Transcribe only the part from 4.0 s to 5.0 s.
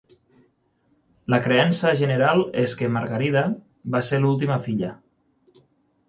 ser l'última filla.